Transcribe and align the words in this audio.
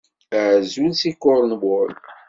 Azul 0.41 0.91
seg 1.01 1.15
Cornwall! 1.23 1.95